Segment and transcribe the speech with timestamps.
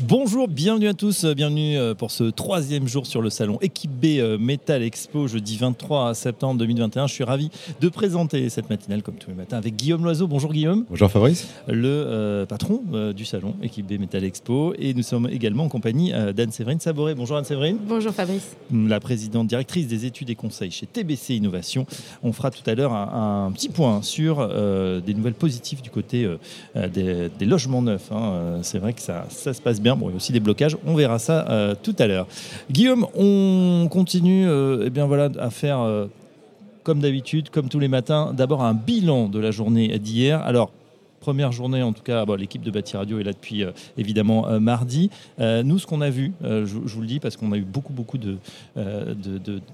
[0.00, 4.18] Bonjour, bienvenue à tous, bienvenue euh, pour ce troisième jour sur le salon Équipe B
[4.18, 7.06] euh, Metal Expo, jeudi 23 septembre 2021.
[7.06, 7.48] Je suis ravi
[7.80, 10.26] de présenter cette matinale comme tous les matins avec Guillaume Loiseau.
[10.26, 10.84] Bonjour Guillaume.
[10.90, 11.46] Bonjour Fabrice.
[11.68, 12.82] Le euh, patron
[13.14, 14.74] du salon Équipe B Metal Expo.
[14.80, 17.14] Et nous sommes également en compagnie d'Anne-Séverine Saboré.
[17.14, 17.78] Bonjour Anne-Séverine.
[17.86, 18.56] Bonjour Fabrice.
[18.72, 21.86] La présidente directrice des études et conseils chez TBC Innovation.
[22.24, 24.46] On fera tout à l'heure un, petit point sur
[25.00, 26.28] des nouvelles positives du côté
[26.74, 28.10] des, logements neufs.
[28.10, 28.58] Hein.
[28.62, 30.76] C'est vrai que ça, ça se passe bien Bon, il y a aussi des blocages,
[30.86, 32.26] on verra ça euh, tout à l'heure.
[32.70, 36.06] Guillaume, on continue euh, eh bien voilà, à faire, euh,
[36.82, 40.42] comme d'habitude, comme tous les matins, d'abord un bilan de la journée d'hier.
[41.24, 44.60] Première journée, en tout cas, l'équipe de Bâti Radio est là depuis euh, évidemment euh,
[44.60, 45.08] mardi.
[45.40, 47.94] Euh, nous, ce qu'on a vu, je, vous le dis parce qu'on a eu beaucoup,
[47.94, 48.18] beaucoup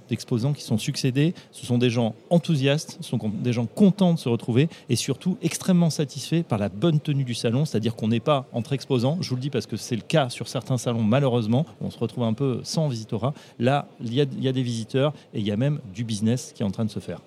[0.09, 4.15] d'exposants de, qui sont succédés, ce sont des gens enthousiastes, ce sont des gens contents
[4.15, 8.07] de se retrouver et surtout extrêmement satisfaits par la bonne tenue du salon, c'est-à-dire qu'on
[8.07, 9.19] n'est pas entre exposants.
[9.21, 11.99] Je vous le dis parce que c'est le cas sur certains salons, malheureusement, on se
[11.99, 13.35] retrouve un peu sans visitorat.
[13.59, 16.67] Là, il y a des visiteurs et il y a même du business qui est
[16.67, 17.21] en train de se faire.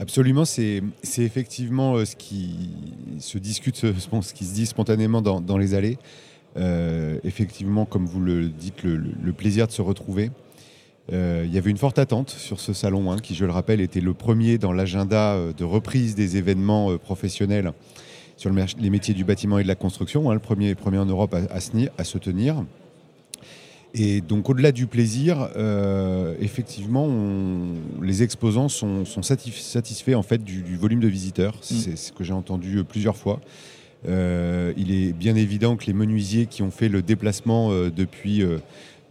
[0.00, 0.82] Absolument, c'est
[1.18, 2.70] effectivement euh, ce qui
[3.18, 5.98] se discute, ce qui se dit spontanément dans, les allées.
[6.56, 10.30] Euh, effectivement, comme vous le dites, le, plaisir de se retrouver.
[11.12, 13.80] Euh, il y avait une forte attente sur ce salon, hein, qui, je le rappelle,
[13.80, 17.72] était le premier dans l'agenda de reprise des événements professionnels
[18.36, 21.34] sur les métiers du bâtiment et de la construction, hein, le premier, premier en Europe
[21.34, 21.60] à,
[22.04, 22.62] se tenir.
[23.94, 27.08] Et donc au-delà du plaisir, euh, effectivement,
[28.02, 31.54] les exposants sont, satisfaits en fait du, volume de visiteurs.
[31.54, 31.74] Mm.
[31.74, 33.40] C'est ce que j'ai entendu euh, plusieurs fois.
[34.06, 38.44] Euh, il est bien évident que les menuisiers qui ont fait le déplacement depuis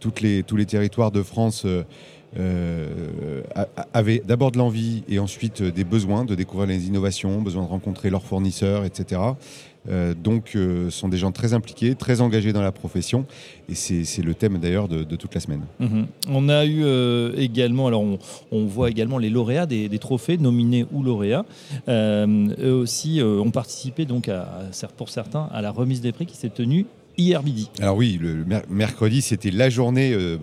[0.00, 1.66] toutes les, tous les territoires de France
[3.92, 8.10] avaient d'abord de l'envie et ensuite des besoins de découvrir les innovations, besoin de rencontrer
[8.10, 9.18] leurs fournisseurs, etc.
[9.88, 13.26] Euh, donc, euh, sont des gens très impliqués, très engagés dans la profession.
[13.68, 15.62] Et c'est le thème d'ailleurs de, toute la semaine.
[15.78, 16.06] Mhm.
[16.28, 18.04] On a eu euh, également, alors
[18.50, 21.44] on, voit également les lauréats des, trophées, nominés ou lauréats.
[21.88, 24.30] eux aussi ont participé, donc,
[24.96, 26.86] pour certains, à la remise des prix qui s'est tenue
[27.18, 27.68] hier midi.
[27.80, 30.38] Alors oui, le mercredi, c'était la journée euh,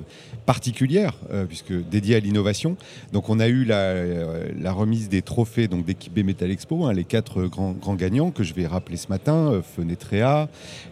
[0.45, 2.75] particulière, euh, puisque dédiée à l'innovation.
[3.13, 6.93] Donc on a eu la, euh, remise des trophées donc d'équipe B Metal Expo, hein,
[6.93, 10.49] les quatre grands, grands, gagnants que je vais rappeler ce matin, Fenetrea,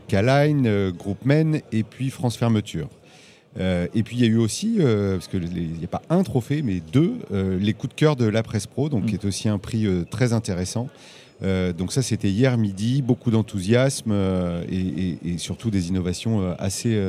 [0.07, 2.87] Caline, Groupmen et puis France Fermeture.
[3.59, 6.81] et puis il y a eu aussi, parce qu'il n'y a pas un trophée, mais
[6.93, 7.15] deux,
[7.59, 9.07] les coups de cœur de la presse pro, donc mmh.
[9.07, 10.87] qui est aussi un prix très intéressant.
[11.41, 17.01] Euh, donc ça, c'était hier midi, beaucoup d'enthousiasme euh, et, surtout des innovations euh, assez,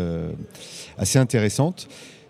[0.99, 1.89] assez intéressantes.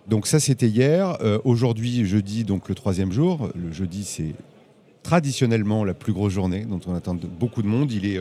[0.08, 1.16] Donc ça, c'était hier.
[1.44, 3.50] Aujourd'hui, jeudi, donc le troisième jour.
[3.54, 4.34] Le jeudi, c'est
[5.02, 7.90] traditionnellement la plus grosse journée, dont on attend beaucoup de monde.
[7.90, 8.20] Il est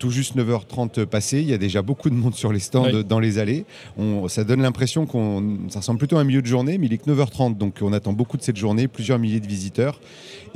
[0.00, 3.20] tout juste 9h30 passé, il y a déjà beaucoup de monde sur les stands dans
[3.20, 3.66] les allées.
[3.98, 6.92] On, ça donne l'impression qu'on ça ressemble plutôt à un milieu de journée, mais il
[6.94, 10.00] est que 9h30, donc on attend beaucoup de cette journée, plusieurs milliers de visiteurs.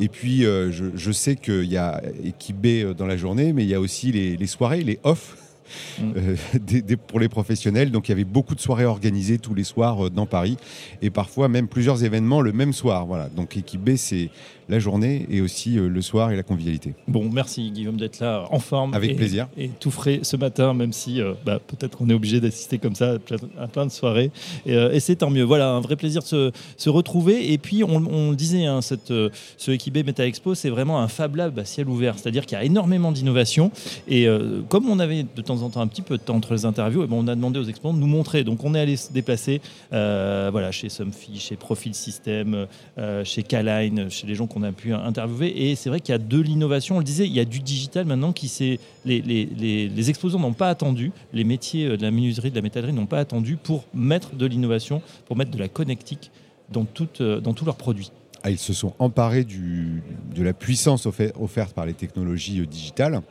[0.01, 3.65] Et puis euh, je, sais qu'il y a équipe B euh, dans la journée, mais
[3.65, 5.37] il y a aussi les, les soirées, les off
[5.99, 6.13] Mm.
[6.17, 7.91] Euh, pour les professionnels.
[7.91, 10.57] Donc il y avait beaucoup de soirées organisées tous les soirs euh, dans Paris
[11.03, 13.07] et parfois même plusieurs événements le même soir.
[13.07, 13.29] Voilà.
[13.29, 14.31] Donc équipe B, c'est
[14.69, 16.95] la journée et aussi euh, le soir et la convivialité.
[17.09, 18.95] Bon, merci Guillaume d'être là en forme.
[18.95, 19.49] Avec plaisir.
[19.57, 23.17] Et tout frais ce matin, même si bah, peut-être qu'on est obligé d'assister comme ça
[23.59, 24.31] à plein de soirées.
[24.67, 25.43] Et, c'est tant mieux.
[25.43, 27.53] Voilà, un vrai plaisir de se, retrouver.
[27.53, 31.37] Et puis, on, le disait, hein, cette, ce B Meta Expo, c'est vraiment un Fab
[31.37, 32.19] Lab à ciel ouvert.
[32.19, 33.71] C'est-à-dire qu'il y a énormément d'innovation.
[34.09, 34.27] Et
[34.69, 37.05] comme on avait de temps en temps un petit peu de temps entre les interviews,
[37.05, 38.45] et bon, on a demandé aux exposants de nous montrer.
[38.45, 39.61] Donc on est allé se déplacer
[39.93, 42.67] euh, voilà, chez Somfy, chez Profil System,
[42.99, 45.71] euh, chez Caline, chez les gens qu'on a pu interviewer.
[45.71, 46.97] Et c'est vrai qu'il y a de l'innovation.
[46.97, 48.79] On le disait, il y a du digital maintenant qui s'est.
[49.05, 53.07] Les, les, exposants n'ont pas attendu, les métiers de la menuiserie, de la métallerie n'ont
[53.07, 56.31] pas attendu pour mettre de l'innovation, pour mettre de la connectique
[56.71, 58.11] dans, toute, dans tous leurs produits.
[58.47, 63.23] Ah, ils se sont emparés de la puissance offerte par les technologies euh, digitales,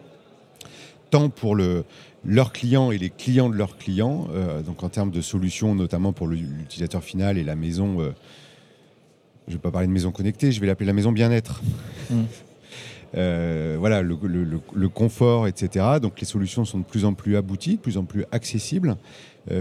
[1.12, 1.86] tant pour le,
[2.26, 6.14] leurs clients et les clients de leurs clients, euh, donc en termes de solutions, notamment
[6.14, 8.02] pour l'utilisateur final et la maison.
[8.02, 8.10] Euh,
[9.48, 11.62] je ne vais pas parler de maison connectée, je vais l'appeler la maison bien-être.
[12.10, 12.22] Mmh.
[13.16, 15.86] Euh, voilà, le, confort, etc.
[16.02, 18.98] Donc les solutions sont de plus en plus abouties, de plus en plus accessibles,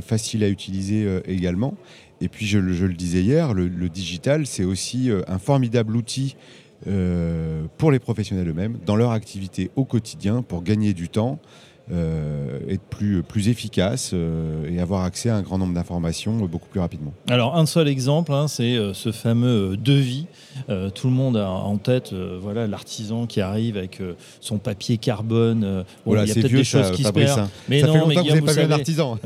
[0.00, 1.75] faciles à utiliser également.
[2.23, 6.35] Et puis, je, je, le disais hier, le, digital, c'est aussi un formidable outil
[7.76, 11.38] pour les professionnels eux-mêmes, dans leur activité au quotidien, pour gagner du temps,
[11.93, 16.69] euh, être plus, plus efficace euh, et avoir accès à un grand nombre d'informations beaucoup
[16.69, 17.12] plus rapidement.
[17.29, 20.27] Alors un seul exemple, hein, c'est ce fameux devis.
[20.94, 24.00] tout le monde a en tête voilà l'artisan qui arrive avec
[24.41, 25.85] son papier carbone.
[26.06, 27.41] il y a peut-être des choses qui se perdent.
[27.41, 27.50] Hein.
[27.69, 29.19] Mais ça non, fait longtemps mais que vous pas vu un artisan.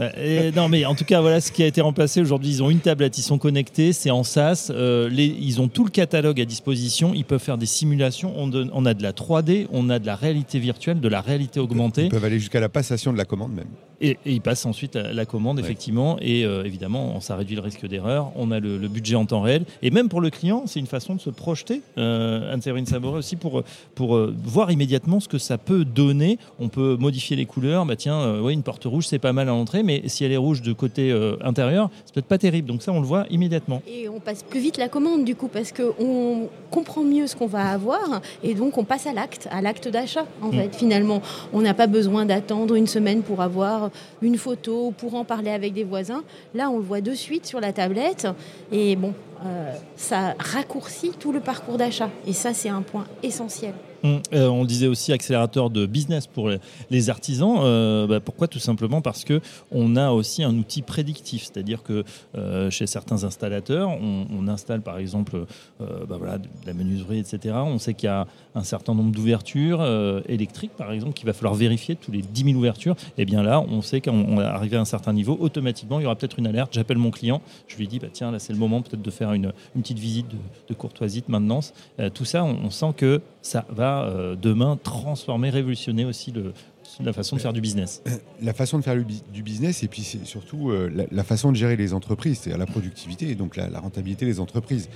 [0.57, 2.21] non, mais en tout cas, voilà ce qui a été remplacé.
[2.21, 4.71] Aujourd'hui, ils ont une tablette, ils sont connectés, c'est en SaaS.
[4.75, 7.13] Les, ils ont tout le catalogue à disposition.
[7.15, 8.33] Ils peuvent faire des simulations.
[8.37, 11.61] On, on, a de la 3D, on a de la réalité virtuelle, de la réalité
[11.61, 12.05] augmentée.
[12.05, 13.69] Ils peuvent aller jusqu'à la passation de la commande même.
[14.01, 16.19] Et, ils passent ensuite la, commande, effectivement.
[16.21, 18.31] Et euh, évidemment, ça réduit le risque d'erreur.
[18.37, 19.65] On a le, budget en temps réel.
[19.83, 21.83] Et même pour le client, c'est une façon de se projeter.
[21.99, 23.63] Euh, Anne-Séverine Saboré aussi pour,
[23.95, 26.39] pour euh, voir immédiatement ce que ça peut donner.
[26.59, 27.87] On peut modifier les couleurs.
[27.87, 30.37] Bah tiens, euh, une porte rouge, c'est pas mal à l'entrée, mais si elle est
[30.37, 31.13] rouge de côté
[31.43, 32.69] intérieur, c'est peut-être pas terrible.
[32.69, 33.83] Donc ça, on le voit immédiatement.
[33.87, 37.47] Et on passe plus vite la commande du coup parce qu'on comprend mieux ce qu'on
[37.47, 40.53] va avoir et donc on passe à l'acte, à l'acte d'achat en mm.
[40.53, 40.77] fait.
[40.77, 43.91] Finalement, on n'a pas besoin d'attendre une semaine pour avoir
[44.21, 46.23] une photo, pour en parler avec des voisins.
[46.55, 48.27] Là, on le voit de suite sur la tablette
[48.71, 52.11] et bon, euh, ça raccourcit tout le parcours d'achat.
[52.27, 53.73] Et ça, c'est un point essentiel.
[54.03, 56.51] Hum, euh, on disait aussi accélérateur de business pour
[56.91, 57.57] les, artisans.
[57.61, 59.41] Euh, bah, pourquoi Tout simplement parce que
[59.71, 62.05] on a aussi un outil prédictif, c'est-à-dire que
[62.37, 65.45] euh, chez certains installateurs, on, installe par exemple
[65.81, 67.57] bah, de la menuiserie, etc.
[67.65, 69.85] On sait qu'il y a un certain nombre d'ouvertures
[70.29, 72.95] électriques, par exemple, qu'il va falloir vérifier tous les 10 000 ouvertures.
[73.19, 76.05] Et eh bien là, on sait qu'on est arrivé à un certain niveau, automatiquement, il
[76.05, 76.73] y aura peut-être une alerte.
[76.73, 79.33] J'appelle mon client, je lui dis bah, tiens, là c'est le moment peut-être de faire
[79.33, 80.27] une, petite visite
[80.69, 81.75] de, courtoisie, de maintenance.
[82.15, 86.53] tout ça, on sent que ça va euh, demain transformer, révolutionner aussi le,
[87.01, 88.03] la façon de faire du business
[88.41, 91.95] La façon de faire du business et puis surtout euh, la, façon de gérer les
[91.95, 94.89] entreprises, c'est-à-dire la productivité et donc la, rentabilité des entreprises.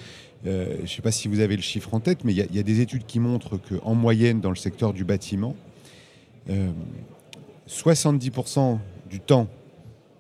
[0.47, 2.59] Euh, je ne sais pas si vous avez le chiffre en tête, mais il y,
[2.59, 5.55] a des études qui montrent qu'en moyenne, dans le secteur du bâtiment,
[7.69, 8.79] 70%
[9.09, 9.47] du temps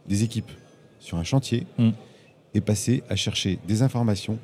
[0.06, 0.50] des équipes
[0.98, 1.90] sur un chantier mm.
[2.54, 4.38] est passé à chercher des informations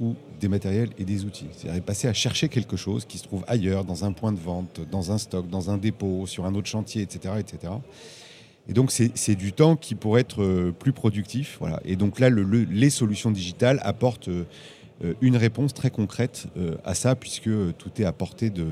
[0.00, 1.48] ou des matériels et des outils.
[1.52, 4.80] C'est-à-dire passer à chercher quelque chose qui se trouve ailleurs, dans un point de vente,
[4.90, 7.34] dans un stock, dans un dépôt, sur un autre chantier, etc.
[7.38, 7.72] etc.
[8.68, 11.56] Et donc, c'est du temps qui pourrait être euh, plus productif.
[11.58, 11.80] Voilà.
[11.84, 14.44] Et donc là, le, les solutions digitales apportent euh,
[15.22, 18.66] une réponse très concrète euh, à ça, puisque tout est à portée de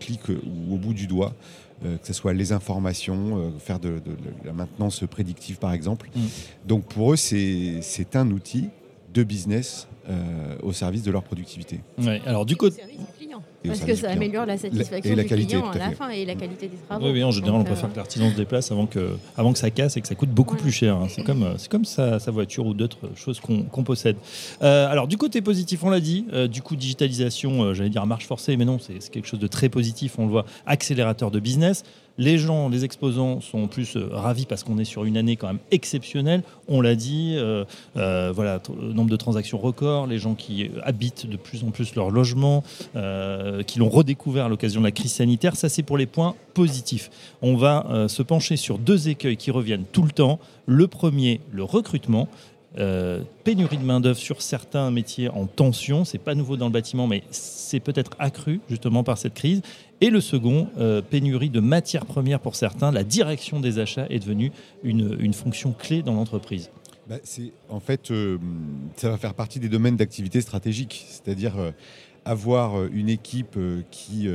[0.00, 1.34] clic ou au bout du doigt,
[1.82, 4.00] que ce soit les informations, faire de,
[4.44, 6.10] la maintenance prédictive, par exemple.
[6.14, 6.20] Mm.
[6.64, 8.68] Donc pour eux, c'est un outil
[9.12, 11.80] de business euh, au service de leur productivité.
[12.26, 12.82] alors du côté
[13.64, 16.76] parce que ça améliore la satisfaction du client à la fin et la qualité des
[16.76, 17.10] travaux.
[17.10, 19.70] Oui, en général, on préfère euh, que l'artisan se déplace avant que, avant que ça
[19.70, 20.96] casse et que ça coûte beaucoup plus cher.
[20.96, 21.06] Hein.
[21.08, 24.16] C'est comme, c'est comme sa, sa, voiture ou d'autres choses qu'on possède.
[24.62, 28.26] Euh, alors, du côté positif, on l'a dit, du coup, digitalisation, j'allais dire à marche
[28.26, 30.18] forcée, mais non, c'est quelque chose de très positif.
[30.18, 31.84] On le voit, accélérateur de business.
[32.18, 35.46] Les gens, les exposants sont plus euh, ravis parce qu'on est sur une année quand
[35.46, 36.42] même exceptionnelle.
[36.68, 37.64] On l'a dit, euh,
[37.96, 39.58] euh, voilà, nombre de transactions
[40.08, 42.62] les gens qui habitent de plus en plus leur logement,
[43.66, 45.56] qui l'ont redécouvert à l'occasion de la crise sanitaire.
[45.56, 47.10] Ça, c'est pour les points positifs.
[47.40, 50.38] On va se pencher sur deux écueils qui reviennent tout le temps.
[50.66, 52.28] Le premier, le recrutement.
[53.44, 56.04] pénurie de main-d'œuvre sur certains métiers en tension.
[56.04, 59.62] C'est pas nouveau dans le bâtiment, mais c'est peut-être accru justement par cette crise.
[60.02, 62.90] Et le second, euh, pénurie de matières premières pour certains.
[62.90, 64.50] La direction des achats est devenue
[64.82, 66.70] une, fonction clé dans l'entreprise.
[67.08, 67.16] Bah,
[67.68, 68.38] en fait, euh,
[68.96, 71.72] ça va faire partie des domaines d'activité stratégique, c'est-à-dire euh,
[72.24, 73.58] avoir une équipe
[73.90, 74.28] qui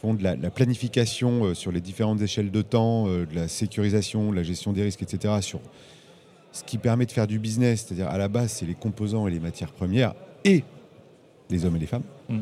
[0.00, 4.42] font de la, planification sur les différentes échelles de temps, de la sécurisation, de la
[4.42, 5.34] gestion des risques, etc.
[5.40, 5.60] Sur
[6.50, 9.30] ce qui permet de faire du business, c'est-à-dire à la base, c'est les composants et
[9.30, 10.64] les matières premières et
[11.50, 12.02] les hommes et les femmes.
[12.28, 12.40] Mm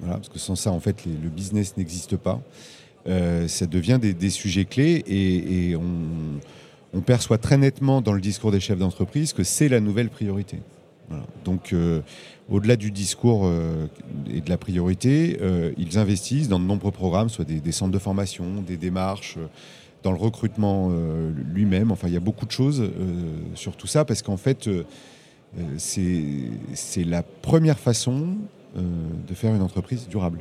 [0.00, 2.40] parce que sans ça, en fait, le business n'existe pas.
[3.06, 6.40] Euh, ça devient des, sujets clés et, on,
[7.04, 10.58] perçoit très nettement dans le discours des chefs d'entreprise que c'est la nouvelle priorité.
[11.44, 12.00] Donc, euh,
[12.50, 13.86] au-delà du discours euh,
[14.28, 15.38] et de la priorité,
[15.78, 19.38] ils investissent dans de nombreux programmes, soit des, centres de formation, des démarches,
[20.02, 20.90] dans le recrutement
[21.52, 21.92] lui-même.
[21.92, 22.90] Enfin, il y a beaucoup de choses
[23.54, 24.68] sur tout ça parce qu'en fait,
[25.76, 28.36] c'est la première façon
[28.76, 28.82] euh,
[29.26, 30.40] de faire une entreprise durable.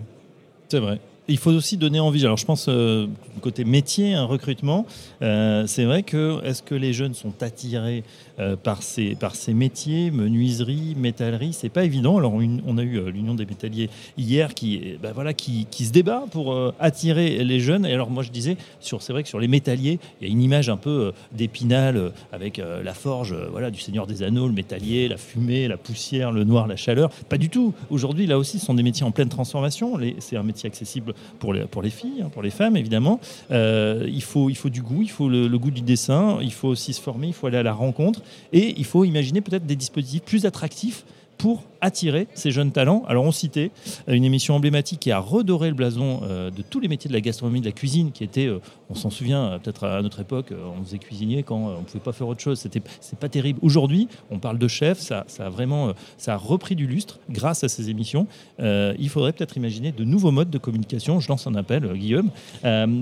[0.67, 2.23] C'est vrai il faut aussi donner envie.
[2.25, 3.07] Alors, je pense euh,
[3.41, 4.85] côté métier, un recrutement,
[5.21, 8.03] euh, c'est vrai que est-ce que les jeunes sont attirés
[8.39, 9.15] euh, par, ces,
[9.53, 11.53] métiers, menuiserie, métallerie?
[11.53, 12.17] C'est pas évident.
[12.17, 16.25] Alors, on a eu l'Union des métalliers hier qui, ben voilà, qui, qui, se débat
[16.31, 17.85] pour attirer les jeunes.
[17.85, 20.41] Et alors, moi, je disais, c'est vrai que sur les métalliers, il y a une
[20.41, 25.17] image un peu d'épinal avec la forge voilà, du Seigneur des Anneaux, le métallier, la
[25.17, 27.09] fumée, la poussière, le noir, la chaleur.
[27.29, 27.73] Pas du tout.
[27.89, 29.97] Aujourd'hui, là aussi, ce sont des métiers en pleine transformation.
[30.19, 33.19] C'est un métier accessible pour, les, filles, hein, pour les femmes évidemment.
[33.51, 36.93] il, faut, il faut du goût, il faut le, goût du dessin, il faut aussi
[36.93, 38.21] se former, il faut aller à la rencontre
[38.53, 41.05] et il faut imaginer peut-être des dispositifs plus attractifs
[41.37, 43.03] pour attirer ces jeunes talents.
[43.07, 43.71] Alors on citait
[44.07, 47.21] une émission emblématique qui a redoré le blason euh, de tous les métiers de la
[47.21, 50.51] gastronomie, de la cuisine, qui était, euh, on s'en souvient euh, peut-être à notre époque,
[50.51, 52.59] on faisait cuisinier quand on ne pouvait pas faire autre chose.
[52.59, 53.59] C'était c'est pas terrible.
[53.61, 57.69] Aujourd'hui, on parle de chef, ça, a vraiment, ça a repris du lustre grâce à
[57.69, 58.27] ces émissions.
[58.59, 61.19] il faudrait peut-être imaginer de nouveaux modes de communication.
[61.19, 62.29] Je lance un appel, Guillaume,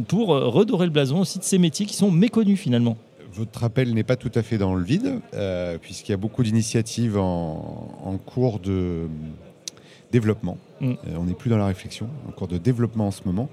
[0.07, 2.97] pour redorer le blason aussi de ces métiers qui sont méconnus finalement.
[3.33, 6.43] Votre appel n'est pas tout à fait dans le vide, euh, puisqu'il y a beaucoup
[6.43, 9.07] d'initiatives en, cours de
[10.11, 10.57] développement.
[10.81, 10.91] Mm.
[10.91, 13.49] Euh, on n'est plus dans la réflexion, en cours de développement en ce moment,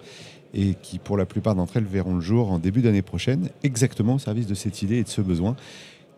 [0.52, 4.14] et qui, pour la plupart d'entre elles, verront le jour en début d'année prochaine, exactement
[4.14, 5.56] au service de cette idée et de ce besoin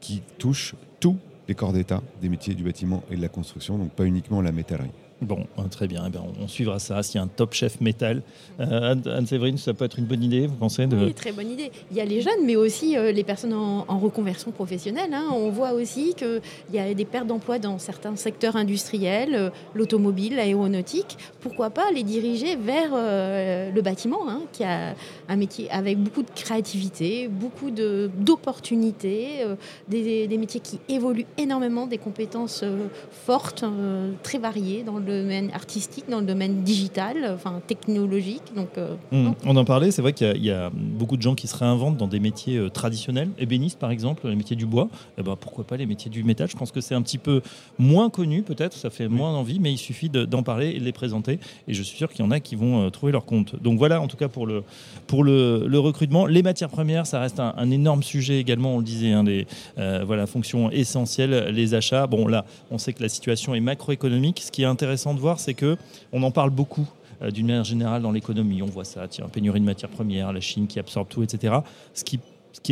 [0.01, 1.17] qui touche tous
[1.47, 4.51] les corps d'État des métiers du bâtiment et de la construction, donc pas uniquement la
[4.51, 4.91] métallerie.
[5.23, 6.03] Bon, euh, très bien.
[6.09, 7.03] Eh bien on, suivra ça.
[7.05, 8.23] S'il y a un top chef métal,
[8.59, 10.97] euh, Anne-Séverine, ça peut être une bonne idée, vous pensez de...
[10.97, 11.71] Oui, très bonne idée.
[11.93, 15.15] Il y a les jeunes, mais aussi euh, les personnes en, reconversion professionnelle.
[15.15, 15.27] Hein.
[15.33, 16.41] On voit aussi qu'il
[16.73, 21.17] y a des pertes d'emplois dans certains secteurs industriels, l'automobile, l'aéronautique.
[21.41, 24.95] Pourquoi pas les diriger vers le bâtiment, hein, qui a
[25.29, 29.45] un métier avec beaucoup de créativité, beaucoup d'opportunités,
[29.89, 32.65] des, des, métiers qui évoluent énormément, des compétences
[33.13, 33.65] fortes,
[34.25, 38.43] très variées dans le domaine artistique, dans le domaine digital, enfin technologique.
[38.55, 39.33] Donc, euh, hmm.
[39.47, 42.07] on en parlait, c'est vrai qu'il y, a beaucoup de gens qui se réinventent dans
[42.07, 44.89] des métiers euh, traditionnels, ébénistes par exemple, les métiers du bois.
[44.93, 46.49] Et eh ben, pourquoi pas les métiers du métal?
[46.49, 47.43] Je pense que c'est un petit peu
[47.79, 50.93] moins connu peut-être, ça fait moins envie, mais il suffit d'en parler et de les
[50.93, 51.39] présenter.
[51.69, 53.61] Et je suis sûr qu'il y en a qui vont euh, trouver leur compte.
[53.61, 54.63] Donc voilà, en tout cas pour le,
[55.07, 56.27] pour le, recrutement.
[56.27, 60.27] Les matières premières, ça reste un, énorme sujet également, on le disait, hein, des voilà,
[60.27, 62.07] fonctions essentielles, les achats.
[62.07, 64.41] Bon là, on sait que la situation est macroéconomique.
[64.41, 65.77] Ce qui est intéressant, intéressant de voir, c'est que
[66.13, 66.89] on en parle beaucoup
[67.23, 68.63] euh, d'une manière générale dans l'économie.
[68.63, 71.57] On voit ça, tiens, pénurie de matières premières, la Chine qui absorbe tout, etc.
[71.95, 72.21] Ce qui,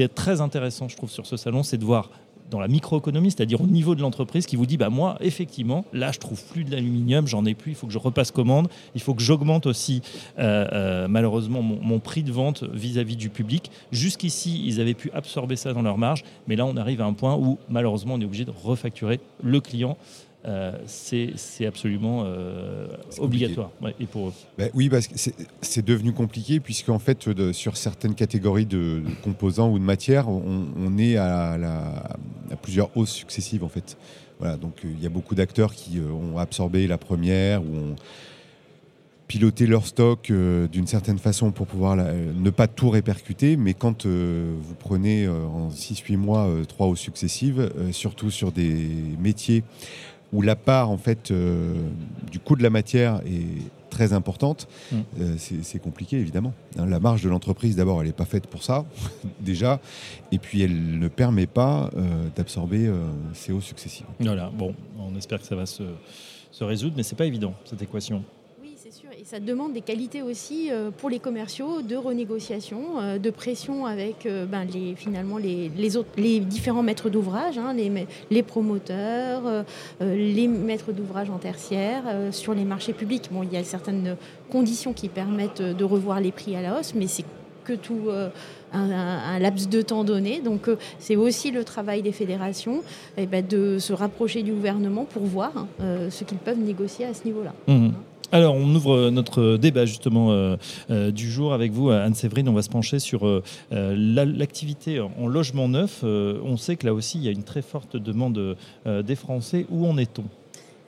[0.01, 2.11] est très intéressant, je trouve, sur ce salon, c'est de voir
[2.51, 6.11] dans la microéconomie, c'est-à-dire au niveau de l'entreprise, qui vous dit bah moi, effectivement, là,
[6.11, 9.01] je trouve plus de l'aluminium, j'en ai plus, il faut que je repasse commande, il
[9.01, 10.03] faut que j'augmente aussi
[10.39, 13.71] euh, euh, malheureusement mon, prix de vente vis-à-vis du public.
[13.93, 17.13] Jusqu'ici, ils avaient pu absorber ça dans leur marge, mais là, on arrive à un
[17.13, 19.97] point où malheureusement, on est obligé de refacturer le client
[20.47, 22.87] euh, c'est absolument euh,
[23.19, 23.71] obligatoire.
[23.99, 25.15] et pour ben oui, parce que
[25.61, 30.97] c'est devenu compliqué, puisqu'en fait, de, sur certaines catégories de, composants ou de matières, on,
[30.99, 32.17] est à,
[32.63, 33.65] plusieurs hausses successives.
[33.65, 33.99] En fait.
[34.39, 37.97] Voilà, donc euh, il y a beaucoup d'acteurs qui ont absorbé la première ou ont
[39.29, 44.75] piloté leur stock d'une certaine façon pour pouvoir ne pas tout répercuter, mais quand vous
[44.77, 48.89] prenez en 6-8 mois trois hausses successives, surtout sur des
[49.21, 49.63] métiers
[50.33, 51.75] où la part en fait euh,
[52.31, 54.97] du coût de la matière est très importante, mm.
[55.21, 56.55] euh, c'est compliqué évidemment.
[56.79, 58.85] Hein, la marge de l'entreprise, d'abord, elle n'est pas faite pour ça,
[59.41, 59.81] déjà,
[60.31, 62.91] et puis elle ne permet pas euh, d'absorber
[63.35, 64.07] ces hausses successives.
[64.21, 65.83] Voilà, bon, on espère que ça va se,
[66.53, 68.25] se résoudre, mais c'est pas évident cette équation
[69.21, 73.85] et ça demande des qualités aussi euh, pour les commerciaux de renégociation, euh, de pression
[73.85, 77.93] avec euh, ben, les, finalement les, autres, les différents maîtres d'ouvrage, hein, les,
[78.31, 79.65] les, promoteurs,
[80.01, 83.29] les maîtres d'ouvrage en tertiaire sur les marchés publics.
[83.31, 84.17] Bon, il y a certaines
[84.51, 87.25] conditions qui permettent de revoir les prix à la hausse, mais c'est
[87.65, 88.09] que tout
[88.73, 90.41] un, laps de temps donné.
[90.41, 92.79] Donc c'est aussi le travail des fédérations
[93.17, 95.67] et eh ben, de se rapprocher du gouvernement pour voir hein,
[96.11, 97.53] ce qu'ils peuvent négocier à ce niveau-là.
[97.67, 97.91] Mmh.
[98.33, 100.57] Alors, on ouvre notre débat justement euh,
[100.91, 102.49] euh, du jour avec vous, Anne-Séverine.
[102.49, 106.05] On va se pencher sur euh, l'activité en logement neuf.
[106.05, 108.57] on sait que là aussi, il y a une très forte demande
[108.87, 109.67] des Français.
[109.69, 110.25] Où en est-on?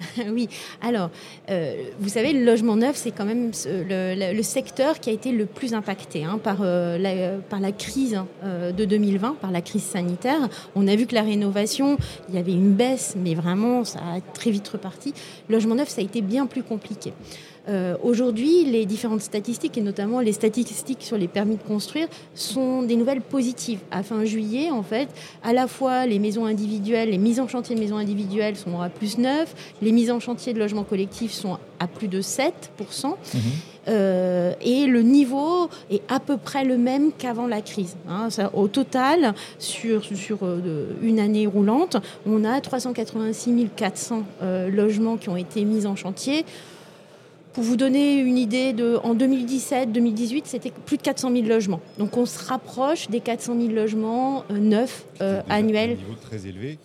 [0.31, 0.49] oui,
[0.81, 1.11] alors,
[1.51, 5.47] euh, vous savez, le logement neuf, c'est quand même le, secteur qui a été le
[5.47, 9.85] plus impacté hein, par, euh, la, par la crise euh, de 2020, par la crise
[9.85, 10.49] sanitaire.
[10.75, 11.97] On a vu que la rénovation,
[12.29, 15.15] il y avait une baisse, mais vraiment, ça a très vite reparti.
[15.49, 17.13] Le logement neuf, ça a été bien plus compliqué.
[17.69, 22.83] Euh, aujourd'hui, les différentes statistiques, et notamment les statistiques sur les permis de construire, sont
[22.83, 23.79] des nouvelles positives.
[23.91, 25.09] À fin juillet, en fait,
[25.45, 28.89] à la fois les maisons individuelles, les mises en chantier de maisons individuelles sont à
[28.89, 33.17] plus 9, les mises en chantier de logements collectifs sont à plus de 7%.
[33.35, 33.41] Mhm.
[33.89, 37.97] Euh, et le niveau est à peu près le même qu'avant la crise.
[38.09, 38.29] Hein.
[38.55, 44.23] au total, sur, sur euh, une année roulante, on a 386 400
[44.69, 46.45] logements qui ont été mis en chantier.
[47.53, 51.81] Pour vous donner une idée, de, en 2017-2018, c'était plus de 400 000 logements.
[51.99, 55.91] Donc on se rapproche des 400 000 logements euh, neufs euh, annuels.
[55.91, 56.79] un niveau très élevé,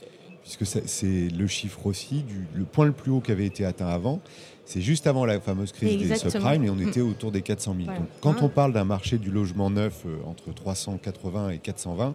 [0.43, 3.87] puisque c'est le chiffre aussi, du, le point le plus haut qui avait été atteint
[3.87, 4.19] avant.
[4.65, 7.09] C'est juste avant la fameuse crise des subprimes et on était mm.
[7.09, 7.87] autour des 400 000.
[7.87, 12.13] Donc, quand on parle d'un marché du logement neuf euh, entre 380 et 420,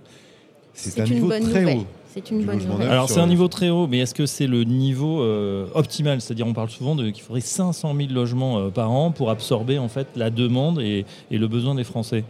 [0.74, 1.86] c'est un niveau très haut.
[2.12, 2.88] C'est une bonne nouvelle.
[2.88, 6.20] Alors c'est un niveau très haut, mais est-ce que c'est le niveau euh, optimal?
[6.20, 9.78] C'est-à-dire on parle souvent de qu'il faudrait 500 000 logements euh, par an pour absorber
[9.78, 12.24] en fait la demande et le besoin des Français.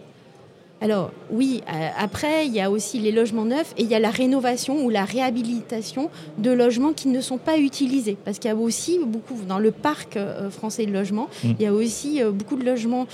[0.82, 4.00] Alors oui, euh, après, il y a aussi les logements neufs et il y a
[4.00, 8.16] la rénovation ou la réhabilitation de logements qui ne sont pas utilisés.
[8.24, 11.50] Parce qu'il y a aussi beaucoup, dans le parc euh, français de logements, mmh.
[11.58, 13.06] il y a aussi euh, beaucoup de logements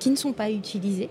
[0.00, 1.08] qui ne sont pas utilisés.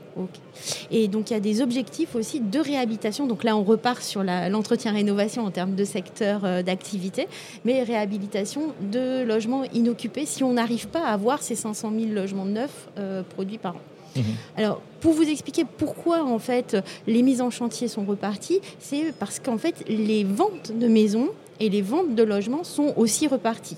[0.92, 3.26] Et donc il y a des objectifs aussi de réhabilitation.
[3.26, 7.28] Donc là, on repart sur l'entretien-rénovation en termes de secteur d'activité,
[7.64, 12.46] mais réhabilitation de logements inoccupés si on n'arrive pas à avoir ces 500 000 logements
[12.46, 12.90] neufs
[13.30, 13.82] produits par an.
[14.16, 14.24] Mhm.
[14.58, 16.78] Alors, pour vous expliquer pourquoi en fait
[17.08, 21.70] les mises en chantier sont reparties, c'est parce qu'en fait les ventes de maisons et
[21.70, 23.78] les ventes de logements sont aussi reparties.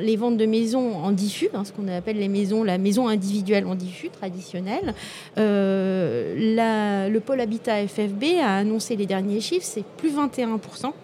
[0.00, 3.66] Les ventes de maisons en diffus, hein, ce qu'on appelle les maisons, la maison individuelle
[3.66, 4.94] en diffus traditionnelle.
[5.36, 10.82] Euh, le pôle habitat FFB a annoncé les derniers chiffres, c'est plus 21%.
[10.82, 10.94] Donc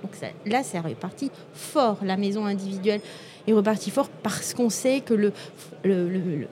[0.46, 3.00] là, c'est reparti fort, la maison individuelle
[3.46, 5.32] est reparti fort parce qu'on sait que le,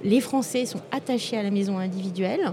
[0.04, 2.52] les Français sont attachés à la maison individuelle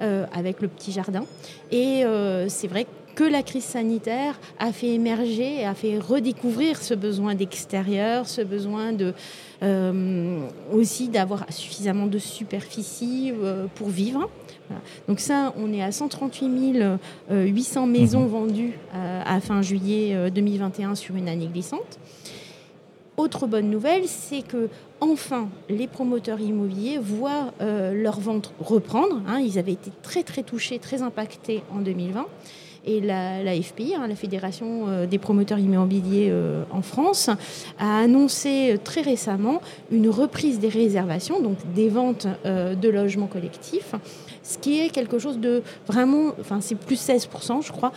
[0.00, 1.24] euh, avec le petit jardin.
[1.70, 6.80] Et euh, c'est vrai que la crise sanitaire a fait émerger et a fait redécouvrir
[6.80, 9.12] ce besoin d'extérieur, ce besoin de,
[9.62, 10.38] euh,
[10.72, 13.32] aussi d'avoir suffisamment de superficie
[13.74, 14.30] pour vivre.
[15.08, 16.80] Donc ça, on est à 138
[17.30, 18.28] 800 maisons mhm.
[18.28, 21.98] vendues à fin juillet 2021 sur une année glissante.
[23.20, 29.20] Autre bonne nouvelle, c'est que enfin les promoteurs immobiliers voient euh, leur vente reprendre.
[29.28, 29.40] Hein.
[29.40, 32.24] ils avaient été très très touchés, très impactés en 2020.
[32.86, 37.28] Et la, FPI, hein, la Fédération euh, des promoteurs immobiliers euh, en France,
[37.78, 39.60] a annoncé très récemment
[39.90, 43.94] une reprise des réservations, donc des ventes de logements collectifs,
[44.42, 47.92] ce qui est quelque chose de vraiment, enfin c'est plus 16%, je crois,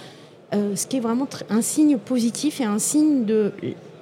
[0.52, 3.54] ce qui est vraiment un signe positif et un signe de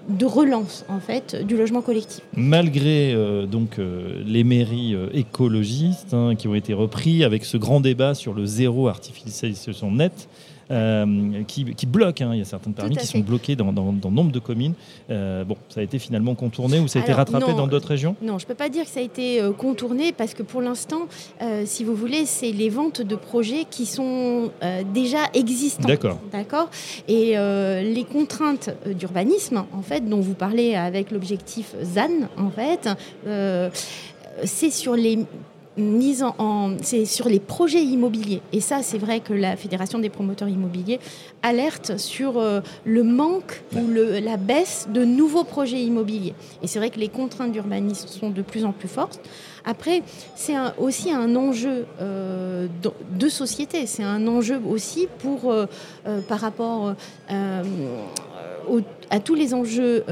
[0.09, 2.21] de relance en fait du logement collectif.
[2.35, 7.57] Malgré euh, donc euh, les mairies euh, écologistes hein, qui ont été repris avec ce
[7.57, 10.27] grand débat sur le zéro artificialisation nette,
[10.71, 12.23] euh, qui, qui bloquent.
[12.23, 12.31] Hein.
[12.33, 14.73] Il y a certains permis qui sont bloqués dans, dans, nombre de communes.
[15.09, 18.15] Euh, bon, ça a été finalement contourné ou ça a été rattrapé dans d'autres régions?
[18.21, 20.61] Non, je ne peux pas dire que ça a été euh, contourné parce que pour
[20.61, 21.07] l'instant,
[21.65, 24.51] si vous voulez, c'est les ventes de projets qui sont
[24.93, 25.87] déjà existants.
[25.87, 26.19] D'accord.
[26.31, 26.69] D'accord?
[27.07, 32.89] Et les contraintes d'urbanisme, en fait, dont vous parlez avec l'objectif ZAN, en fait,
[34.45, 35.19] c'est sur les
[35.77, 38.41] mise en, c'est sur les projets immobiliers.
[38.51, 40.99] Et ça, c'est vrai que la Fédération des promoteurs immobiliers
[41.43, 46.33] alerte sur euh, le manque ou le, la baisse de nouveaux projets immobiliers.
[46.61, 49.21] Et c'est vrai que les contraintes d'urbanisme sont de plus en plus fortes.
[49.63, 50.01] Après,
[50.35, 52.67] c'est aussi un enjeu euh,
[53.17, 53.85] de, société.
[53.85, 55.67] C'est un enjeu aussi pour, euh,
[56.27, 56.95] par rapport
[59.09, 60.03] à tous les enjeux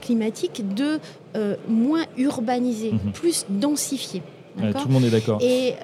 [0.00, 0.98] climatiques de
[1.68, 3.12] moins urbaniser, mhm.
[3.12, 4.22] plus densifier
[4.56, 5.40] tout le monde est d'accord.
[5.42, 5.74] Et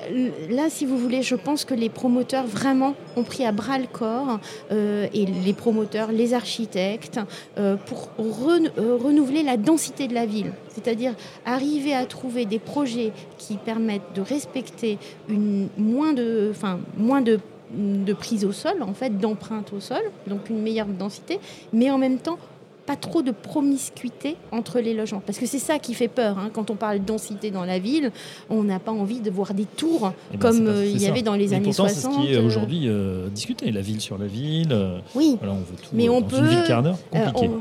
[0.50, 3.87] là, si vous voulez, je pense que les promoteurs vraiment ont pris à bras le
[3.87, 4.38] corps,
[4.72, 7.20] euh, et les promoteurs, les architectes,
[7.59, 10.53] euh, pour euh, renouveler la densité de la ville.
[10.74, 11.14] C'est-à-dire
[11.46, 14.98] arriver à trouver des projets qui permettent de respecter
[15.29, 17.38] une, moins de, enfin, moins de
[17.77, 21.40] de prise au sol, en fait, d'empreinte au sol, donc une meilleure densité,
[21.72, 22.38] mais en même temps
[22.87, 25.23] pas trop de promiscuité entre les logements.
[25.25, 26.38] Parce que c'est ça qui fait peur.
[26.38, 26.51] Hein.
[26.53, 28.11] Quand on parle de densité dans la ville,
[28.51, 31.23] on n'a pas envie de voir des tours eh ben, comme euh, il y avait
[31.23, 31.88] dans les années 60.
[31.88, 34.73] C'est ce qui est aujourd'hui euh, discuté, la ville sur la ville.
[34.73, 36.83] Euh, oui, voilà, on veut tout, mais on peut, une ville quart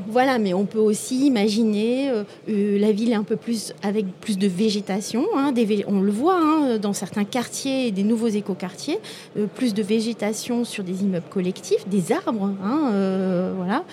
[0.08, 2.12] voilà, mais on peut aussi imaginer
[2.48, 5.26] la ville un peu plus avec plus de végétation.
[5.38, 9.00] Hein, des, on le voit hein, dans certains quartiers, des nouveaux écoquartiers,
[9.56, 12.52] plus de végétation sur des immeubles collectifs, des arbres,
[13.56, 13.84] voilà,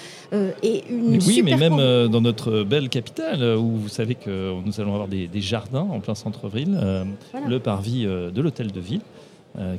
[0.63, 4.53] et une oui, mais même euh, dans notre belle capitale, euh, où vous savez que
[4.65, 7.05] nous allons avoir des, jardins en plein centre-ville, euh,
[7.49, 9.01] le parvis de l'hôtel de ville.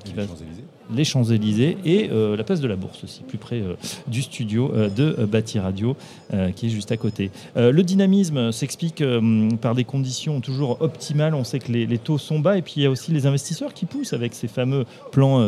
[0.03, 0.23] qui va
[0.93, 3.61] les Champs-Élysées et la place de la Bourse aussi, plus près
[4.07, 5.95] du studio de Bâti Radio
[6.55, 7.31] qui est juste à côté.
[7.55, 9.01] le dynamisme s'explique
[9.61, 11.35] par des conditions toujours optimales.
[11.35, 13.73] On sait que les, taux sont bas et puis il y a aussi les investisseurs
[13.73, 15.39] qui poussent avec ces fameux plans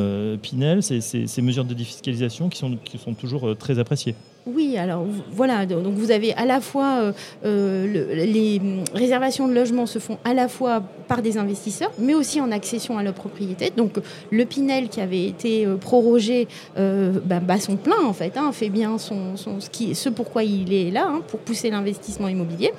[0.41, 4.15] Pinel, ces, ces, mesures de défiscalisation qui sont, qui sont toujours très appréciées.
[4.45, 7.13] Oui, alors voilà, donc vous avez à la fois euh,
[7.45, 8.59] euh, les
[8.93, 12.97] réservations de logements se font à la fois par des investisseurs, mais aussi en accession
[12.97, 13.71] à la propriété.
[13.75, 13.93] Donc
[14.31, 18.67] le Pinel qui avait été euh, prorogé bah, bat son plein en fait, hein, fait
[18.67, 22.73] bien son, ce, qui, ce pourquoi il est là, hein, pour pousser l'investissement immobilier,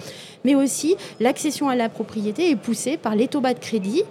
[0.44, 4.02] mais aussi l'accession à la propriété est poussée par les taux bas de crédit.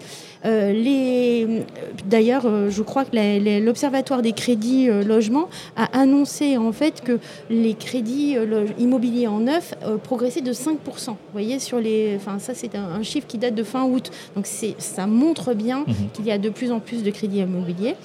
[0.46, 1.62] Euh,
[2.06, 7.20] d'ailleurs, euh, je crois que l'Observatoire des crédits euh, logements a annoncé en fait que
[7.50, 8.36] les crédits
[8.78, 10.76] immobiliers en neuf progressaient de 5%.
[11.08, 14.12] Vous voyez, sur les, enfin, ça c'est un, chiffre qui date de fin août.
[14.36, 15.96] Donc ça montre bien mhm.
[16.14, 17.96] qu'il y a de plus en plus de crédits immobiliers.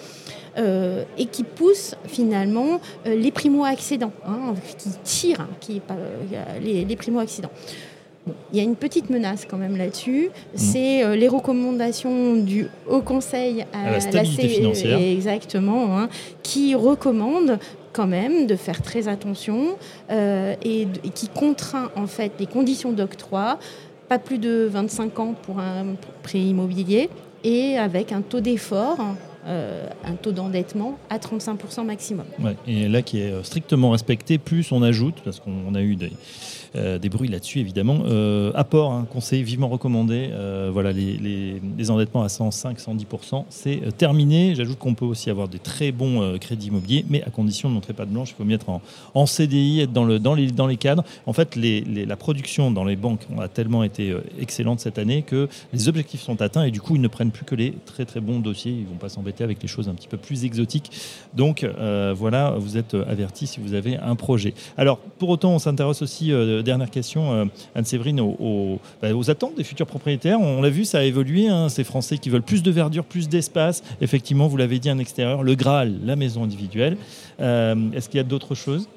[0.56, 5.96] et qui pousse finalement les primo-accédants, hein, qui tirent hein,
[6.60, 7.52] les, les primo-accédants
[8.52, 10.26] il y a une petite menace quand même là-dessus.
[10.26, 10.56] Mm.
[10.56, 14.98] C'est euh, les recommandations du Haut Conseil à, la stabilité financière.
[14.98, 16.08] Exactement, hein,
[16.42, 17.58] qui recommande
[17.92, 19.76] quand même de faire très attention
[20.10, 23.58] euh, et, qui contraint en fait les conditions d'octroi,
[24.08, 27.10] pas plus de 25 ans pour un prêt immobilier
[27.44, 28.98] et avec un taux d'effort
[29.48, 32.26] un taux d'endettement à 35% maximum.
[32.66, 36.12] et là qui est strictement respecté, plus on ajoute, parce qu'on a eu des,
[36.76, 38.00] euh, des bruits là-dessus, évidemment.
[38.06, 40.28] Euh, apport, un hein, conseil vivement recommandé.
[40.32, 44.54] Euh, voilà, les, endettements à 105, 110%, c'est terminé.
[44.54, 47.94] J'ajoute qu'on peut aussi avoir des très bons crédits immobiliers, mais à condition de montrer
[47.94, 48.30] pas de blanche.
[48.30, 48.82] Il faut mettre en,
[49.14, 51.04] en, CDI, être dans les cadres.
[51.26, 55.88] En fait, la production dans les banques a tellement été excellente cette année que les
[55.88, 58.40] objectifs sont atteints et du coup, ils ne prennent plus que les très très bons
[58.40, 58.72] dossiers.
[58.72, 60.90] Ils ne vont pas s'embêter avec les choses un petit peu plus exotiques.
[61.34, 61.66] Donc
[62.16, 64.54] voilà, vous êtes avertis si vous avez un projet.
[64.76, 66.32] Alors, pour autant, on s'intéresse aussi
[66.68, 68.20] dernière question, euh, Anne-Séverine,
[69.02, 70.40] bah, aux, attentes des futurs propriétaires.
[70.40, 71.48] On l'a vu, ça a évolué.
[71.48, 73.82] Hein, ces Français qui veulent plus de verdure, plus d'espace.
[74.00, 76.96] Effectivement, vous l'avez dit, un extérieur, le Graal, la maison individuelle.
[77.40, 78.88] Euh, est-ce qu'il y a d'autres choses?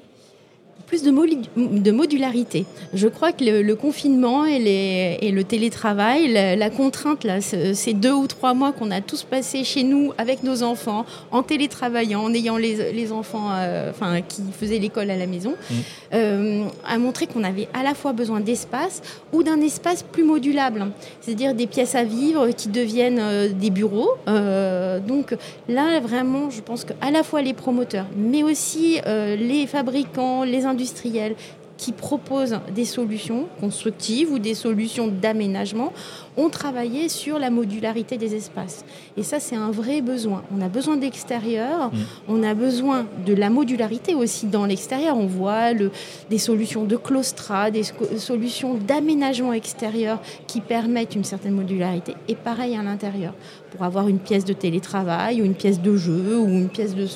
[0.92, 2.66] Plus de, de modularité.
[2.92, 8.12] Je crois que le, confinement et, les, et, le télétravail, la, contrainte, là, ces deux
[8.12, 12.34] ou trois mois qu'on a tous passés chez nous avec nos enfants, en télétravaillant, en
[12.34, 15.74] ayant les, les enfants euh, enfin, qui faisaient l'école à la maison, mmh.
[16.12, 19.00] euh, a montré qu'on avait à la fois besoin d'espace
[19.32, 20.88] ou d'un espace plus modulable,
[21.22, 24.10] c'est-à-dire des pièces à vivre qui deviennent euh, des bureaux.
[24.26, 25.34] donc
[25.70, 30.81] là, vraiment, je pense qu'à la fois les promoteurs, mais aussi les fabricants, les industriels,
[30.82, 31.36] industriels
[31.78, 35.92] qui proposent des solutions constructives ou des solutions d'aménagement
[36.36, 38.84] ont travaillé sur la modularité des espaces.
[39.16, 40.44] Et ça, c'est un vrai besoin.
[40.56, 41.98] On a besoin d'extérieur, mmh.
[42.28, 45.16] on a besoin de la modularité aussi dans l'extérieur.
[45.16, 45.90] On voit le,
[46.30, 47.84] des solutions de claustra, des
[48.16, 52.14] solutions d'aménagement extérieur qui permettent une certaine modularité.
[52.28, 53.34] Et pareil à l'intérieur,
[53.72, 57.08] pour avoir une pièce de télétravail ou une pièce de jeu ou une pièce de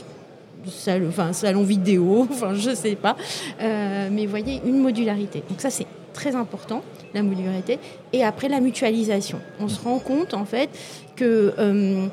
[0.70, 3.16] salon, vidéo, je sais pas.
[3.60, 5.42] Euh, mais vous voyez, une modularité.
[5.48, 6.82] Donc ça, c'est très important,
[7.14, 7.78] la modularité.
[8.12, 9.40] Et après, la mutualisation.
[9.60, 10.70] On se rend compte, en fait,
[11.14, 11.54] que...
[11.58, 12.06] Euh,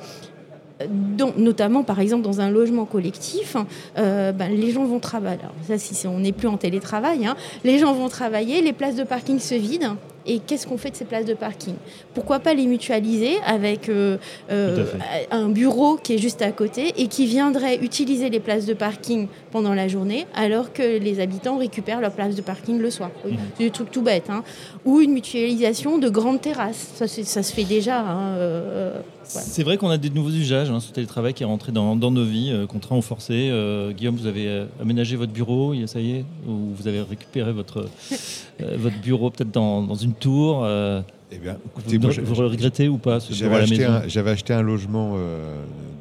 [1.38, 3.56] notamment par exemple dans un logement collectif,
[3.98, 5.40] euh, ben, les gens vont travailler.
[5.40, 8.96] Alors, ça, si on n'est plus en télétravail, hein, les gens vont travailler, les places
[8.96, 11.76] de parking se vident, et qu'est-ce qu'on fait de ces places de parking?
[12.14, 14.18] Pourquoi pas les mutualiser avec euh,
[14.52, 14.86] euh,
[15.32, 19.28] un bureau qui est juste à côté et qui viendrait utiliser les places de parking
[19.52, 23.12] pendant la journée alors que les habitants récupèrent leurs places de parking le soir.
[23.26, 23.38] Mhm.
[23.58, 24.30] C'est des trucs tout bêtes.
[24.30, 24.44] Hein.
[24.86, 26.92] Ou une mutualisation de grandes terrasses.
[26.96, 28.00] Ça, ça se fait déjà.
[28.00, 31.72] Hein, euh, c'est vrai qu'on a des nouveaux usages, hein, ce télétravail qui est rentré
[31.72, 33.50] dans, nos vies, euh, contraint ou forcé.
[33.50, 37.52] Euh, Guillaume, vous avez euh, aménagé votre bureau, ça y est, ou vous avez récupéré
[37.52, 37.88] votre,
[38.78, 40.68] votre bureau peut-être dans, une tour
[41.36, 43.86] eh bien, vous, regrettez ou pas J'avais acheté,
[44.20, 45.18] acheté, un logement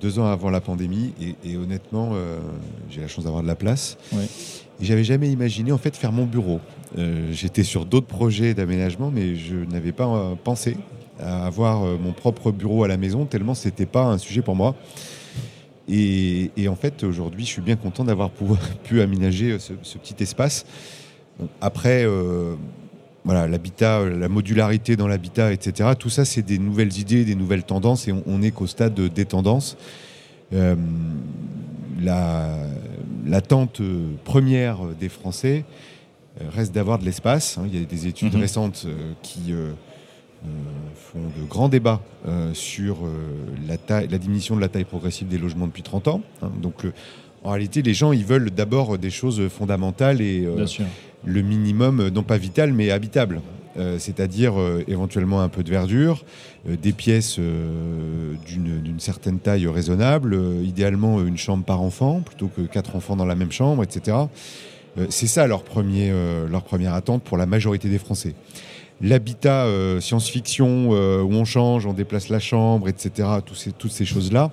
[0.01, 1.13] deux ans avant la pandémie
[1.45, 2.13] et, honnêtement,
[2.91, 3.97] j'ai la chance d'avoir de la place.
[4.81, 6.61] Et j'avais jamais imaginé en fait faire mon bureau.
[7.31, 10.77] J'étais sur d'autres projets d'aménagement, mais je n'avais pas pensé
[11.23, 14.57] à avoir euh, mon propre bureau à la maison, tellement c'était pas un sujet pour
[14.57, 14.75] moi.
[15.89, 18.31] Et, en fait, aujourd'hui, je suis bien content d'avoir
[18.85, 20.65] pu aménager euh, ce, petit espace.
[21.61, 22.55] après, euh,
[23.25, 25.91] voilà, l'habitat, la modularité dans l'habitat, etc.
[25.99, 29.25] Tout ça, c'est des nouvelles idées, des nouvelles tendances, et on, n'est qu'au stade des
[29.27, 29.77] tendances.
[33.25, 33.81] L'attente
[34.25, 35.65] première des Français
[36.41, 37.59] reste d'avoir de l'espace.
[37.59, 37.65] Hein.
[37.67, 38.41] Il y a des études mm-hmm.
[38.41, 38.87] récentes
[39.23, 39.73] qui euh,
[40.95, 43.11] font de grands débats euh, sur euh,
[43.67, 46.23] la, taille, la diminution de la taille progressive des logements depuis 30 ans.
[46.43, 46.51] Hein.
[46.61, 46.87] donc,
[47.45, 50.47] en réalité, les gens, ils veulent d'abord des choses fondamentales et
[51.25, 53.41] le minimum, non pas vital, mais habitable.
[53.99, 54.55] c'est-à-dire
[54.87, 56.25] éventuellement un peu de verdure,
[56.65, 63.17] des pièces d'une certaine taille raisonnable, idéalement une chambre par enfant, plutôt que quatre enfants
[63.17, 64.19] dans la même chambre, etc.
[64.99, 68.35] Euh, c'est ça leur, premier, euh, leur première attente pour la majorité des Français.
[69.03, 74.51] L'habitat euh, science-fiction où on change, on déplace la chambre, etc., ces, toutes ces choses-là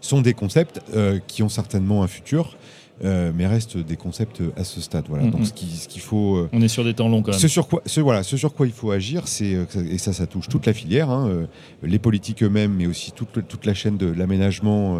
[0.00, 0.80] sont des concepts
[1.26, 2.56] qui ont certainement un futur.
[3.02, 5.06] mais restent des concepts à ce stade.
[5.08, 5.24] Voilà.
[5.24, 5.30] Mhm.
[5.30, 6.46] Donc, ce qu'il ce qu'il faut.
[6.52, 7.40] On est sur des temps longs quand même.
[7.40, 9.56] Ce sur quoi, ce, voilà, ce sur quoi il faut agir, c'est
[9.90, 11.46] et ça, ça touche toute la filière, hein, euh,
[11.82, 14.98] les politiques eux-mêmes, mais aussi toute, la chaîne de l'aménagement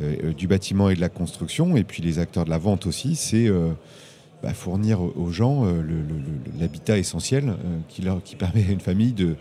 [0.00, 2.86] euh, euh, du bâtiment et de la construction, et puis les acteurs de la vente
[2.86, 3.70] aussi, c'est euh,
[4.42, 5.82] bah, fournir aux gens euh,
[6.58, 7.54] l'habitat essentiel euh,
[7.88, 9.36] qui, leur, qui permet à une famille de,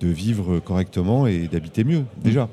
[0.00, 2.48] de vivre correctement et d'habiter mieux, déjà.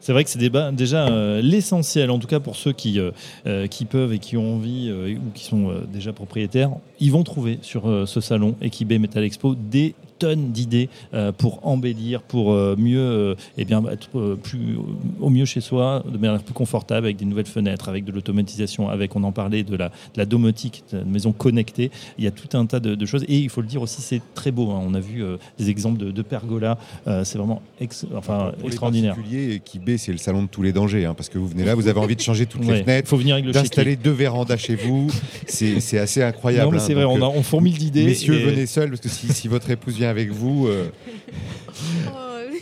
[0.00, 3.84] C'est vrai que c'est déjà euh, l'essentiel, en tout cas pour ceux qui, euh, qui
[3.84, 8.08] peuvent et qui ont envie euh, ou qui sont déjà propriétaires, ils vont trouver sur
[8.08, 13.34] ce salon Equibé Metal Expo des tonnes d'idées euh, pour embellir, pour euh, mieux euh,
[13.58, 14.76] eh bien, être plus,
[15.20, 18.88] au mieux chez soi, de manière plus confortable, avec des nouvelles fenêtres, avec de l'automatisation,
[18.88, 21.90] avec, on en parlait, de la, de la domotique, de la maison connectée.
[22.18, 23.24] Il y a tout un tas de, de choses.
[23.28, 24.70] Et il faut le dire aussi, c'est très beau.
[24.70, 24.80] hein.
[24.86, 25.24] On a vu
[25.58, 26.78] des exemples de, de pergolas.
[27.24, 29.16] C'est vraiment ex- enfin, Pour extraordinaire.
[29.30, 31.64] les qui B, c'est le salon de tous les dangers, hein, parce que vous venez
[31.64, 33.96] là, vous avez envie de changer toutes Ouais, les fenêtres, faut venir avec le d'installer
[33.96, 35.08] deux vérandas chez vous.
[35.46, 36.66] C'est assez incroyable.
[36.66, 36.84] Non, mais hein.
[36.86, 38.04] c'est vrai, Donc, on, a, on fourmille d'idées.
[38.04, 40.88] Messieurs, et venez seuls, parce que si, si votre épouse vient avec vous, euh,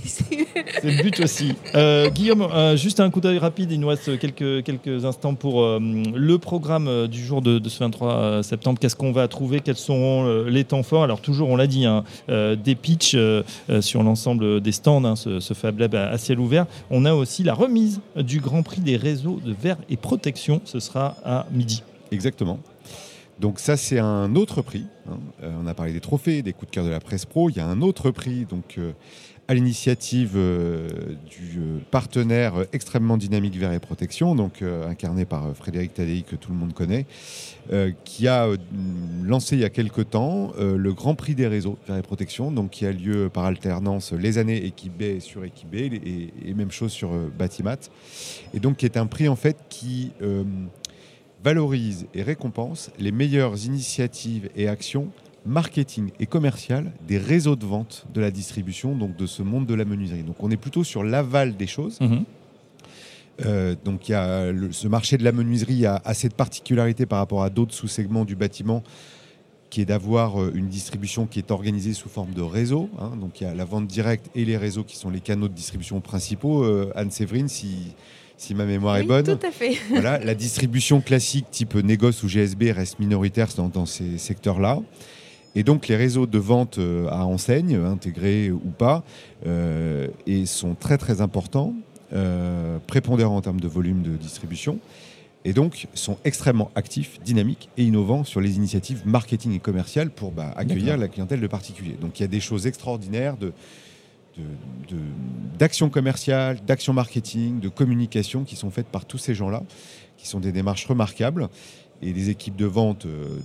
[0.05, 1.55] C'est le but aussi.
[1.75, 5.63] Euh, Guillaume, euh, juste un coup d'œil rapide, il nous reste quelques, quelques instants pour
[5.63, 8.79] euh, le programme du jour de, de ce 23 septembre.
[8.81, 9.61] Qu'est-ce qu'on va trouver?
[9.61, 11.05] Quels seront les temps forts?
[11.05, 13.17] Alors toujours, on l'a dit, hein, euh, des pitchs
[13.81, 16.67] sur l'ensemble des stands, hein, ce, ce Fab Lab à, à ciel ouvert.
[16.91, 20.61] On a aussi la remise du Grand Prix des réseaux de verre et protection.
[20.65, 21.83] Ce sera à midi.
[22.13, 22.59] exactement.
[23.41, 24.87] Donc ça, c'est un autre prix.
[25.09, 25.19] hein.
[25.43, 27.51] Euh, on a parlé des trophées, des coups de cœur de la presse pro.
[27.51, 28.93] Il y a un autre prix, donc euh,
[29.47, 30.89] à l'initiative euh,
[31.31, 36.59] du partenaire extrêmement dynamique Verre et Protection, donc incarné par Frédéric Tadei que tout le
[36.59, 37.07] monde connaît,
[38.05, 38.47] qui a
[39.25, 42.73] lancé il y a quelque temps le Grand Prix des réseaux Verre et Protection, donc
[42.73, 46.93] qui a lieu par alternance les années équipe B sur équipe B et, même chose
[46.93, 47.79] sur Batimat,
[48.53, 50.13] et donc qui est un prix en fait qui
[51.45, 55.09] valorise et récompense les meilleures initiatives et actions
[55.47, 59.75] marketing et commerciales des réseaux de vente de la distribution, donc de ce monde de
[59.75, 60.23] la menuiserie.
[60.25, 62.01] Donc on est plutôt sur l'aval des choses.
[62.01, 62.25] Mhm.
[63.47, 67.07] Euh, donc il y a le- ce marché de la menuiserie a, a cette particularité
[67.07, 68.83] par rapport à d'autres sous-segments du bâtiment
[69.71, 72.91] qui est d'avoir euh, une distribution qui est organisée sous forme de réseau.
[72.99, 73.13] hein.
[73.21, 75.55] Donc il y a la vente directe et les réseaux qui sont les canaux de
[75.55, 76.65] distribution principaux.
[76.65, 77.95] Euh, Anne-Séverine, si,
[78.39, 79.25] si ma mémoire est bonne.
[79.25, 79.77] Tout à fait.
[79.91, 84.79] Voilà, la distribution classique type négoce ou GSB reste minoritaire dans, dans ces secteurs-là.
[85.55, 89.03] Et donc les réseaux de vente euh, à enseigne, intégrés ou pas,
[89.47, 91.75] euh, et sont très très importants,
[92.13, 94.79] euh, prépondérants en termes de volume de distribution,
[95.45, 100.31] et donc sont extrêmement actifs, dynamiques et innovants sur les initiatives marketing et commerciales pour
[100.31, 101.97] bah, accueillir la clientèle de particuliers.
[102.01, 103.53] Donc il y a des choses extraordinaires de-
[105.59, 109.63] d'actions commerciales, d'actions marketing, de communication qui sont faites par tous ces gens-là,
[110.17, 111.49] qui sont des démarches remarquables
[112.03, 113.41] et des équipes de vente euh,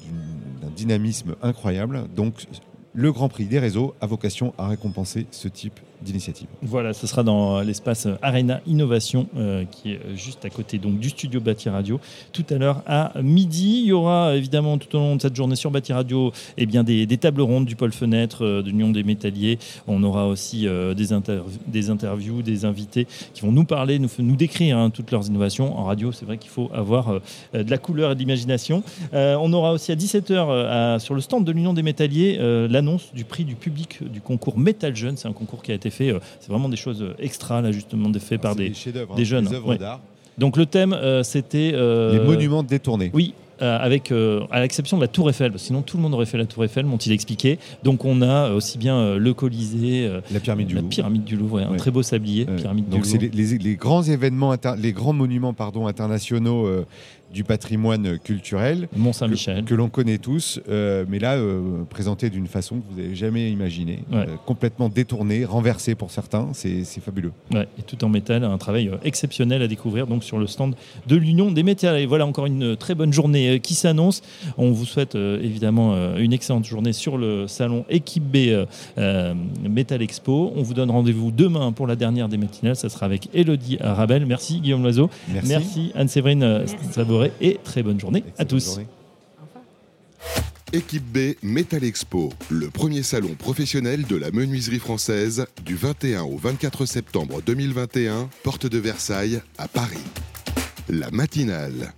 [0.62, 2.06] d'un dynamisme incroyable.
[2.16, 2.46] Donc,
[2.94, 5.80] le Grand Prix des réseaux a vocation à récompenser ce type
[6.62, 11.10] Voilà, ce sera dans l'espace Arena Innovation, euh, qui est juste à côté donc, du
[11.10, 12.00] studio Bâti Radio,
[12.32, 13.82] tout à l'heure à midi.
[13.84, 16.84] Il y aura évidemment tout au long de cette journée sur Bâti Radio eh bien,
[16.84, 19.60] des, tables rondes du pôle fenêtre euh, de l'Union des métalliers.
[19.88, 21.08] On aura aussi euh, des,
[21.68, 25.78] des interviews, des invités qui vont nous parler, nous, décrire hein, toutes leurs innovations.
[25.78, 28.84] En radio, c'est vrai qu'il faut avoir euh, de la couleur et de l'imagination.
[29.14, 33.14] Euh, on aura aussi à 17h sur le stand de l'Union des métalliers euh, l'annonce
[33.14, 35.18] du prix du public du concours Metal Jeune.
[35.18, 38.10] C'est un concours qui a été euh, c'est vraiment des choses euh, extra, là, justement,
[38.10, 38.70] des- fait par des.
[38.70, 39.78] des hein, jeunes, des œuvres ouais.
[39.78, 40.02] d'art,
[40.38, 41.72] Donc le thème, euh, c'était.
[41.72, 43.12] les monuments détournés.
[43.14, 43.34] Oui.
[43.62, 46.14] euh, avec, euh, à l'exception de la Tour Eiffel, parce que sinon tout le monde
[46.16, 47.60] aurait fait la Tour Eiffel, m'ont-ils expliqué.
[47.84, 50.90] Donc on a aussi bien euh, le Colisée, La pyramide du la Louvre.
[50.90, 53.32] pyramide du Louvre, ouais, un très beau sablier, pyramide Donc du c'est Louvre.
[53.36, 56.68] les, les- les grands événements, les grands monuments pardon, internationaux
[57.34, 59.64] du patrimoine culturel Mont que, Saint-Michel.
[59.66, 63.52] que l'on connaît tous, euh, mais là euh, présenté d'une façon que vous n'avez jamais
[63.52, 64.20] imaginée, Ouais.
[64.20, 67.32] Euh, complètement détournée, renversée pour certains, c'est fabuleux.
[67.52, 70.76] Ouais, et tout en métal, un travail exceptionnel à découvrir donc sur le stand
[71.08, 72.00] de l'Union des métals.
[72.00, 74.22] Et voilà encore une très bonne journée qui s'annonce.
[74.58, 78.66] On vous souhaite euh, évidemment une excellente journée sur le salon Équipe B
[79.68, 80.54] Metal Expo.
[80.56, 82.76] On vous donne rendez-vous demain pour la dernière des matinales.
[82.76, 84.26] Ça sera avec Elodie Rabel.
[84.26, 85.10] Merci Guillaume Loiseau.
[85.34, 85.50] Merci.
[85.50, 86.66] Merci Anne-Séverine euh,
[87.42, 88.66] Et très bonne journée à tous.
[88.66, 88.88] journée.
[90.74, 96.36] Équipe B Metal Expo, le premier salon professionnel de la menuiserie française du 21 au
[96.36, 100.04] 24 septembre 2021, porte de Versailles à Paris.
[100.90, 101.94] La matinale